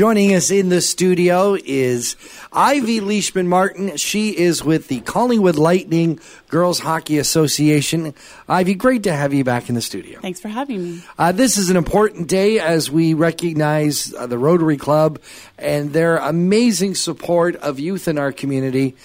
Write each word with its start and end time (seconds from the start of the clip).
Joining 0.00 0.34
us 0.34 0.50
in 0.50 0.70
the 0.70 0.80
studio 0.80 1.58
is 1.62 2.16
Ivy 2.54 3.00
Leishman 3.00 3.46
Martin. 3.46 3.98
She 3.98 4.30
is 4.30 4.64
with 4.64 4.88
the 4.88 5.00
Collingwood 5.00 5.56
Lightning 5.56 6.18
Girls 6.48 6.78
Hockey 6.78 7.18
Association. 7.18 8.14
Ivy, 8.48 8.76
great 8.76 9.02
to 9.02 9.12
have 9.12 9.34
you 9.34 9.44
back 9.44 9.68
in 9.68 9.74
the 9.74 9.82
studio. 9.82 10.18
Thanks 10.20 10.40
for 10.40 10.48
having 10.48 10.82
me. 10.82 11.02
Uh, 11.18 11.32
this 11.32 11.58
is 11.58 11.68
an 11.68 11.76
important 11.76 12.28
day 12.28 12.60
as 12.60 12.90
we 12.90 13.12
recognize 13.12 14.14
uh, 14.14 14.26
the 14.26 14.38
Rotary 14.38 14.78
Club 14.78 15.20
and 15.58 15.92
their 15.92 16.16
amazing 16.16 16.94
support 16.94 17.56
of 17.56 17.78
youth 17.78 18.08
in 18.08 18.16
our 18.16 18.32
community. 18.32 18.96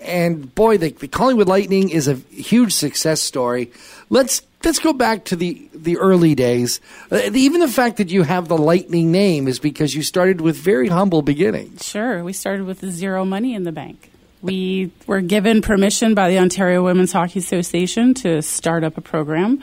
And 0.00 0.54
boy, 0.54 0.78
the, 0.78 0.92
the 0.92 1.08
Collingwood 1.08 1.48
Lightning 1.48 1.90
is 1.90 2.08
a 2.08 2.14
huge 2.14 2.72
success 2.72 3.20
story. 3.20 3.70
Let's 4.08 4.40
let's 4.64 4.78
go 4.78 4.92
back 4.92 5.24
to 5.26 5.36
the 5.36 5.68
the 5.74 5.98
early 5.98 6.34
days. 6.34 6.80
Uh, 7.10 7.20
even 7.32 7.60
the 7.60 7.68
fact 7.68 7.98
that 7.98 8.10
you 8.10 8.22
have 8.22 8.48
the 8.48 8.58
Lightning 8.58 9.12
name 9.12 9.48
is 9.48 9.58
because 9.58 9.94
you 9.94 10.02
started 10.02 10.40
with 10.40 10.56
very 10.56 10.88
humble 10.88 11.22
beginnings. 11.22 11.86
Sure, 11.86 12.24
we 12.24 12.32
started 12.32 12.66
with 12.66 12.84
zero 12.90 13.24
money 13.24 13.54
in 13.54 13.64
the 13.64 13.72
bank. 13.72 14.10
We 14.40 14.92
were 15.06 15.20
given 15.20 15.62
permission 15.62 16.14
by 16.14 16.28
the 16.28 16.38
Ontario 16.38 16.84
Women's 16.84 17.12
Hockey 17.12 17.40
Association 17.40 18.14
to 18.14 18.40
start 18.42 18.84
up 18.84 18.96
a 18.96 19.00
program. 19.00 19.62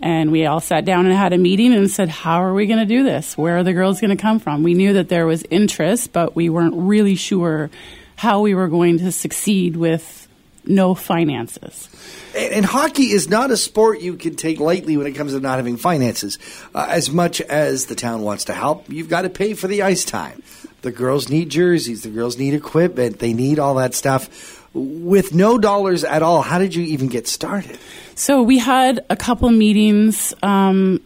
And 0.00 0.30
we 0.30 0.44
all 0.44 0.60
sat 0.60 0.84
down 0.84 1.06
and 1.06 1.14
had 1.14 1.32
a 1.32 1.38
meeting 1.38 1.72
and 1.72 1.90
said, 1.90 2.08
How 2.08 2.42
are 2.42 2.52
we 2.52 2.66
going 2.66 2.78
to 2.80 2.84
do 2.84 3.02
this? 3.02 3.38
Where 3.38 3.58
are 3.58 3.62
the 3.62 3.72
girls 3.72 4.00
going 4.00 4.16
to 4.16 4.20
come 4.20 4.38
from? 4.38 4.62
We 4.62 4.74
knew 4.74 4.92
that 4.94 5.08
there 5.08 5.26
was 5.26 5.44
interest, 5.50 6.12
but 6.12 6.36
we 6.36 6.48
weren't 6.48 6.74
really 6.76 7.14
sure 7.14 7.70
how 8.16 8.40
we 8.40 8.54
were 8.54 8.68
going 8.68 8.98
to 8.98 9.10
succeed 9.10 9.76
with 9.76 10.23
no 10.66 10.94
finances. 10.94 11.88
And, 12.36 12.52
and 12.54 12.64
hockey 12.64 13.10
is 13.12 13.28
not 13.28 13.50
a 13.50 13.56
sport 13.56 14.00
you 14.00 14.16
can 14.16 14.36
take 14.36 14.60
lightly 14.60 14.96
when 14.96 15.06
it 15.06 15.12
comes 15.12 15.32
to 15.32 15.40
not 15.40 15.56
having 15.56 15.76
finances. 15.76 16.38
Uh, 16.74 16.86
as 16.88 17.10
much 17.10 17.40
as 17.40 17.86
the 17.86 17.94
town 17.94 18.22
wants 18.22 18.44
to 18.46 18.54
help, 18.54 18.90
you've 18.90 19.08
got 19.08 19.22
to 19.22 19.30
pay 19.30 19.54
for 19.54 19.68
the 19.68 19.82
ice 19.82 20.04
time. 20.04 20.42
The 20.82 20.92
girls 20.92 21.28
need 21.28 21.48
jerseys, 21.48 22.02
the 22.02 22.10
girls 22.10 22.38
need 22.38 22.54
equipment, 22.54 23.18
they 23.18 23.32
need 23.32 23.58
all 23.58 23.76
that 23.76 23.94
stuff. 23.94 24.60
With 24.74 25.32
no 25.32 25.56
dollars 25.56 26.04
at 26.04 26.22
all, 26.22 26.42
how 26.42 26.58
did 26.58 26.74
you 26.74 26.82
even 26.84 27.08
get 27.08 27.28
started? 27.28 27.78
So 28.16 28.42
we 28.42 28.58
had 28.58 29.04
a 29.08 29.16
couple 29.16 29.48
meetings. 29.50 30.34
Um, 30.42 31.00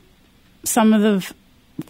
some 0.65 0.93
of 0.93 1.03
the 1.03 1.35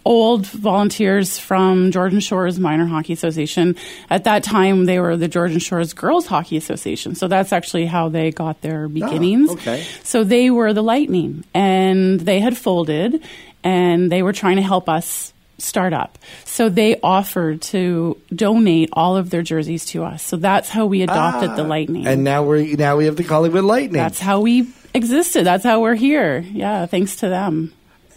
old 0.05 0.47
volunteers 0.47 1.39
from 1.39 1.91
Georgian 1.91 2.21
Shores 2.21 2.59
Minor 2.59 2.87
Hockey 2.87 3.13
Association. 3.13 3.77
At 4.11 4.25
that 4.25 4.43
time, 4.43 4.85
they 4.85 5.01
were 5.01 5.17
the 5.17 5.29
Georgian 5.29 5.59
Shores 5.59 5.93
Girls 5.93 6.27
Hockey 6.27 6.57
Association. 6.57 7.15
So 7.15 7.29
that's 7.29 7.53
actually 7.53 7.87
how 7.87 8.09
they 8.09 8.31
got 8.31 8.61
their 8.61 8.85
ah, 8.85 8.89
beginnings. 8.89 9.51
Oh, 9.51 9.55
okay. 9.55 9.85
So 10.03 10.25
they 10.25 10.51
were 10.51 10.73
the 10.73 10.83
Lightning, 10.83 11.45
and 11.55 12.21
they 12.21 12.41
had 12.41 12.57
folded, 12.57 13.23
and 13.65 14.11
they 14.11 14.23
were 14.23 14.33
trying 14.33 14.57
to 14.57 14.63
help 14.63 14.89
us 14.89 15.33
start 15.59 15.93
up. 15.93 16.19
So 16.45 16.69
they 16.69 17.01
offered 17.01 17.63
to 17.63 18.17
donate 18.35 18.91
all 18.93 19.17
of 19.17 19.31
their 19.31 19.43
jerseys 19.43 19.85
to 19.87 20.05
us. 20.05 20.23
So 20.23 20.37
that's 20.37 20.69
how 20.69 20.87
we 20.87 21.03
adopted 21.03 21.51
ah, 21.51 21.57
the 21.57 21.65
Lightning. 21.65 22.07
And 22.07 22.25
now 22.25 22.45
we 22.45 22.75
now 22.75 22.97
we 22.97 23.07
have 23.07 23.17
the 23.17 23.25
Collingwood 23.25 23.65
Lightning. 23.65 24.01
That's 24.01 24.21
how 24.21 24.41
we 24.41 24.69
existed. 24.95 25.45
That's 25.45 25.65
how 25.65 25.81
we're 25.81 25.95
here. 25.95 26.39
Yeah, 26.39 26.87
thanks 26.87 27.17
to 27.17 27.29
them. 27.29 27.73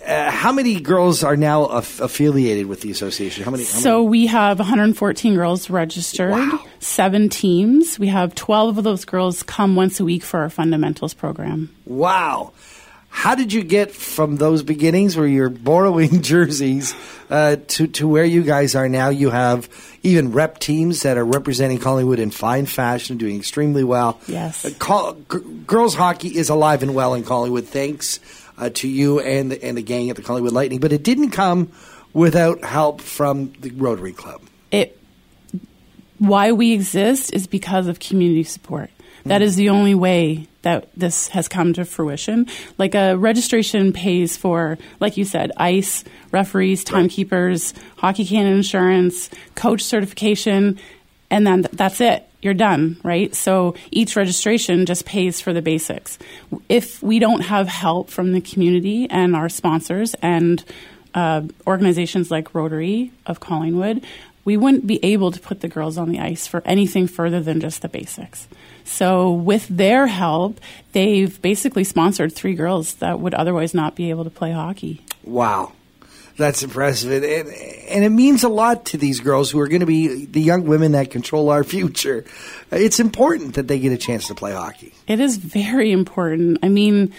Uh, 0.05 0.31
how 0.31 0.51
many 0.51 0.79
girls 0.79 1.23
are 1.23 1.35
now 1.35 1.65
aff- 1.65 1.99
affiliated 1.99 2.65
with 2.65 2.81
the 2.81 2.91
association? 2.91 3.43
How 3.43 3.51
many? 3.51 3.63
How 3.63 3.69
so 3.79 3.97
many? 3.99 4.09
we 4.09 4.27
have 4.27 4.59
114 4.59 5.35
girls 5.35 5.69
registered, 5.69 6.31
wow. 6.31 6.63
seven 6.79 7.29
teams. 7.29 7.99
We 7.99 8.07
have 8.07 8.33
12 8.33 8.79
of 8.79 8.83
those 8.83 9.05
girls 9.05 9.43
come 9.43 9.75
once 9.75 9.99
a 9.99 10.03
week 10.03 10.23
for 10.23 10.39
our 10.39 10.49
fundamentals 10.49 11.13
program. 11.13 11.73
Wow. 11.85 12.53
How 13.13 13.35
did 13.35 13.51
you 13.51 13.61
get 13.61 13.91
from 13.91 14.37
those 14.37 14.63
beginnings 14.63 15.17
where 15.17 15.27
you're 15.27 15.49
borrowing 15.49 16.21
jerseys 16.23 16.95
uh, 17.29 17.57
to, 17.67 17.87
to 17.87 18.07
where 18.07 18.23
you 18.23 18.41
guys 18.41 18.73
are 18.73 18.87
now? 18.87 19.09
You 19.09 19.29
have 19.29 19.69
even 20.01 20.31
rep 20.31 20.59
teams 20.59 21.03
that 21.03 21.17
are 21.17 21.25
representing 21.25 21.77
Collingwood 21.77 22.19
in 22.19 22.31
fine 22.31 22.65
fashion, 22.65 23.13
and 23.13 23.19
doing 23.19 23.37
extremely 23.37 23.83
well. 23.83 24.19
Yes. 24.27 24.63
Uh, 24.63 24.71
call, 24.79 25.13
g- 25.29 25.39
girls 25.67 25.93
hockey 25.93 26.29
is 26.29 26.49
alive 26.49 26.83
and 26.83 26.95
well 26.95 27.13
in 27.13 27.23
Collingwood, 27.23 27.67
thanks 27.67 28.19
uh, 28.61 28.69
to 28.75 28.87
you 28.87 29.19
and 29.19 29.51
the, 29.51 29.61
and 29.63 29.75
the 29.75 29.81
gang 29.81 30.09
at 30.09 30.15
the 30.15 30.21
Collingwood 30.21 30.53
Lightning. 30.53 30.79
But 30.79 30.93
it 30.93 31.03
didn't 31.03 31.31
come 31.31 31.71
without 32.13 32.63
help 32.63 33.01
from 33.01 33.51
the 33.59 33.71
Rotary 33.71 34.13
Club. 34.13 34.41
It 34.71 34.97
why 36.19 36.51
we 36.51 36.71
exist 36.71 37.33
is 37.33 37.47
because 37.47 37.87
of 37.87 37.99
community 37.99 38.43
support. 38.43 38.91
That 39.25 39.41
is 39.41 39.55
the 39.55 39.69
only 39.69 39.95
way 39.95 40.47
that 40.61 40.89
this 40.95 41.27
has 41.29 41.47
come 41.47 41.73
to 41.73 41.85
fruition. 41.85 42.47
Like 42.77 42.95
a 42.95 43.15
registration 43.15 43.93
pays 43.93 44.37
for, 44.37 44.77
like 44.99 45.17
you 45.17 45.25
said, 45.25 45.51
ice, 45.57 46.03
referees, 46.31 46.83
timekeepers, 46.83 47.73
Hockey 47.97 48.25
Canada 48.25 48.55
insurance, 48.55 49.29
coach 49.55 49.83
certification, 49.83 50.79
and 51.29 51.45
then 51.45 51.67
that's 51.73 52.01
it. 52.01 52.27
You're 52.41 52.53
done, 52.53 52.97
right? 53.03 53.33
So 53.35 53.75
each 53.91 54.15
registration 54.15 54.85
just 54.85 55.05
pays 55.05 55.39
for 55.39 55.53
the 55.53 55.61
basics. 55.61 56.17
If 56.69 57.01
we 57.03 57.19
don't 57.19 57.41
have 57.41 57.67
help 57.67 58.09
from 58.09 58.31
the 58.31 58.41
community 58.41 59.07
and 59.09 59.35
our 59.35 59.49
sponsors 59.49 60.15
and 60.21 60.63
uh, 61.13 61.43
organizations 61.67 62.31
like 62.31 62.55
Rotary 62.55 63.11
of 63.25 63.39
Collingwood, 63.39 64.03
we 64.43 64.57
wouldn't 64.57 64.87
be 64.87 65.03
able 65.05 65.31
to 65.31 65.39
put 65.39 65.61
the 65.61 65.67
girls 65.67 65.97
on 65.97 66.09
the 66.09 66.19
ice 66.19 66.47
for 66.47 66.63
anything 66.65 67.07
further 67.07 67.41
than 67.41 67.59
just 67.59 67.81
the 67.81 67.89
basics. 67.89 68.47
So, 68.83 69.31
with 69.31 69.67
their 69.67 70.07
help, 70.07 70.59
they've 70.93 71.39
basically 71.41 71.83
sponsored 71.83 72.33
three 72.33 72.55
girls 72.55 72.95
that 72.95 73.19
would 73.19 73.35
otherwise 73.35 73.73
not 73.75 73.95
be 73.95 74.09
able 74.09 74.23
to 74.23 74.31
play 74.31 74.51
hockey. 74.51 75.01
Wow. 75.23 75.73
That's 76.37 76.63
impressive. 76.63 77.11
And, 77.11 77.23
and, 77.23 78.03
it 78.03 78.09
means 78.09 78.43
a 78.43 78.49
lot 78.49 78.85
to 78.87 78.97
these 78.97 79.19
girls 79.19 79.51
who 79.51 79.59
are 79.59 79.67
going 79.67 79.81
to 79.81 79.85
be 79.85 80.25
the 80.25 80.41
young 80.41 80.65
women 80.65 80.93
that 80.93 81.11
control 81.11 81.49
our 81.49 81.63
future. 81.63 82.25
It's 82.71 82.99
important 82.99 83.55
that 83.55 83.67
they 83.67 83.79
get 83.79 83.91
a 83.91 83.97
chance 83.97 84.27
to 84.27 84.35
play 84.35 84.53
hockey. 84.53 84.93
It 85.07 85.19
is 85.19 85.37
very 85.37 85.91
important. 85.91 86.59
I 86.63 86.69
mean, 86.69 87.13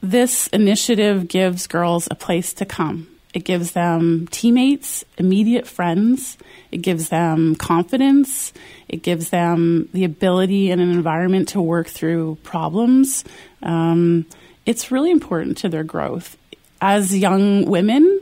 this 0.00 0.46
initiative 0.48 1.28
gives 1.28 1.66
girls 1.66 2.08
a 2.10 2.14
place 2.14 2.52
to 2.54 2.64
come 2.64 3.08
it 3.32 3.44
gives 3.44 3.72
them 3.72 4.28
teammates, 4.30 5.04
immediate 5.16 5.66
friends. 5.66 6.36
It 6.70 6.78
gives 6.78 7.08
them 7.08 7.56
confidence. 7.56 8.52
It 8.88 9.02
gives 9.02 9.30
them 9.30 9.88
the 9.92 10.04
ability 10.04 10.70
in 10.70 10.80
an 10.80 10.90
environment 10.90 11.48
to 11.50 11.60
work 11.60 11.88
through 11.88 12.38
problems. 12.42 13.24
Um, 13.62 14.26
it's 14.66 14.90
really 14.90 15.10
important 15.10 15.58
to 15.58 15.68
their 15.68 15.84
growth 15.84 16.36
as 16.82 17.16
young 17.16 17.64
women 17.64 18.20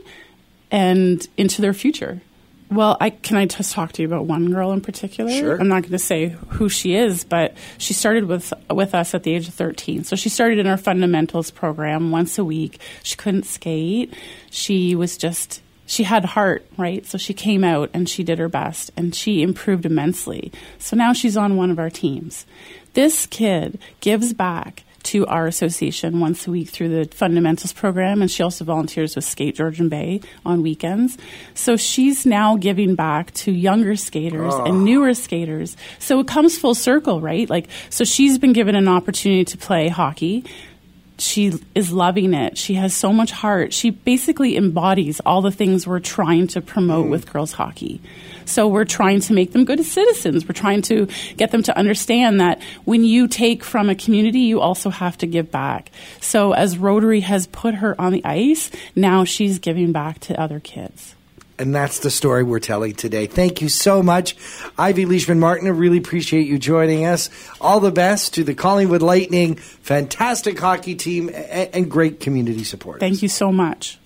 and 0.69 1.27
into 1.35 1.61
their 1.61 1.73
future. 1.73 2.21
Well, 2.69 2.95
I 3.01 3.09
can 3.09 3.35
I 3.35 3.47
just 3.47 3.73
talk 3.73 3.91
to 3.93 4.01
you 4.01 4.07
about 4.07 4.27
one 4.27 4.49
girl 4.49 4.71
in 4.71 4.79
particular? 4.79 5.29
Sure. 5.29 5.59
I'm 5.59 5.67
not 5.67 5.81
going 5.81 5.91
to 5.91 5.99
say 5.99 6.29
who 6.49 6.69
she 6.69 6.95
is, 6.95 7.25
but 7.25 7.53
she 7.77 7.93
started 7.93 8.25
with 8.25 8.53
with 8.69 8.95
us 8.95 9.13
at 9.13 9.23
the 9.23 9.33
age 9.33 9.49
of 9.49 9.53
13. 9.55 10.05
So 10.05 10.15
she 10.15 10.29
started 10.29 10.57
in 10.57 10.67
our 10.67 10.77
fundamentals 10.77 11.51
program 11.51 12.11
once 12.11 12.37
a 12.37 12.45
week. 12.45 12.79
She 13.03 13.17
couldn't 13.17 13.43
skate. 13.43 14.13
She 14.51 14.95
was 14.95 15.17
just 15.17 15.61
she 15.85 16.03
had 16.03 16.23
heart, 16.23 16.65
right? 16.77 17.05
So 17.05 17.17
she 17.17 17.33
came 17.33 17.65
out 17.65 17.89
and 17.93 18.07
she 18.07 18.23
did 18.23 18.39
her 18.39 18.47
best 18.47 18.91
and 18.95 19.13
she 19.13 19.41
improved 19.41 19.85
immensely. 19.85 20.53
So 20.79 20.95
now 20.95 21.11
she's 21.11 21.35
on 21.35 21.57
one 21.57 21.71
of 21.71 21.79
our 21.79 21.89
teams. 21.89 22.45
This 22.93 23.25
kid 23.25 23.79
gives 23.99 24.31
back 24.31 24.83
to 25.03 25.25
our 25.27 25.47
association 25.47 26.19
once 26.19 26.47
a 26.47 26.51
week 26.51 26.69
through 26.69 26.89
the 26.89 27.15
fundamentals 27.15 27.73
program, 27.73 28.21
and 28.21 28.29
she 28.29 28.43
also 28.43 28.63
volunteers 28.65 29.15
with 29.15 29.25
Skate 29.25 29.55
Georgian 29.55 29.89
Bay 29.89 30.21
on 30.45 30.61
weekends. 30.61 31.17
So 31.53 31.77
she's 31.77 32.25
now 32.25 32.57
giving 32.57 32.95
back 32.95 33.33
to 33.35 33.51
younger 33.51 33.95
skaters 33.95 34.53
oh. 34.53 34.63
and 34.65 34.75
ah. 34.77 34.83
newer 34.83 35.13
skaters. 35.13 35.77
So 35.99 36.19
it 36.19 36.27
comes 36.27 36.57
full 36.57 36.75
circle, 36.75 37.21
right? 37.21 37.49
Like, 37.49 37.69
so 37.89 38.03
she's 38.03 38.37
been 38.37 38.53
given 38.53 38.75
an 38.75 38.87
opportunity 38.87 39.45
to 39.45 39.57
play 39.57 39.87
hockey 39.87 40.45
she 41.21 41.53
is 41.75 41.91
loving 41.91 42.33
it. 42.33 42.57
She 42.57 42.73
has 42.75 42.93
so 42.93 43.13
much 43.13 43.31
heart. 43.31 43.73
She 43.73 43.91
basically 43.91 44.57
embodies 44.57 45.19
all 45.25 45.41
the 45.41 45.51
things 45.51 45.85
we're 45.85 45.99
trying 45.99 46.47
to 46.47 46.61
promote 46.61 47.07
mm. 47.07 47.09
with 47.09 47.31
girls 47.31 47.53
hockey. 47.53 48.01
So 48.45 48.67
we're 48.67 48.85
trying 48.85 49.21
to 49.21 49.33
make 49.33 49.53
them 49.53 49.65
good 49.65 49.83
citizens. 49.85 50.47
We're 50.47 50.53
trying 50.53 50.81
to 50.83 51.07
get 51.37 51.51
them 51.51 51.63
to 51.63 51.77
understand 51.77 52.41
that 52.41 52.61
when 52.85 53.03
you 53.03 53.27
take 53.27 53.63
from 53.63 53.89
a 53.89 53.95
community, 53.95 54.41
you 54.41 54.59
also 54.59 54.89
have 54.89 55.17
to 55.19 55.27
give 55.27 55.51
back. 55.51 55.91
So 56.19 56.53
as 56.53 56.77
Rotary 56.77 57.21
has 57.21 57.47
put 57.47 57.75
her 57.75 57.99
on 57.99 58.11
the 58.11 58.25
ice, 58.25 58.71
now 58.95 59.23
she's 59.23 59.59
giving 59.59 59.91
back 59.91 60.19
to 60.21 60.39
other 60.39 60.59
kids. 60.59 61.15
And 61.59 61.75
that's 61.75 61.99
the 61.99 62.09
story 62.09 62.43
we're 62.43 62.59
telling 62.59 62.93
today. 62.93 63.27
Thank 63.27 63.61
you 63.61 63.69
so 63.69 64.01
much, 64.01 64.35
Ivy 64.77 65.05
Leishman 65.05 65.39
Martin. 65.39 65.67
I 65.67 65.71
really 65.71 65.99
appreciate 65.99 66.47
you 66.47 66.57
joining 66.57 67.05
us. 67.05 67.29
All 67.59 67.79
the 67.79 67.91
best 67.91 68.33
to 68.33 68.43
the 68.43 68.55
Collingwood 68.55 69.03
Lightning, 69.03 69.55
fantastic 69.55 70.59
hockey 70.59 70.95
team, 70.95 71.29
and 71.33 71.89
great 71.89 72.19
community 72.19 72.63
support. 72.63 72.99
Thank 72.99 73.21
you 73.21 73.29
so 73.29 73.51
much. 73.51 73.99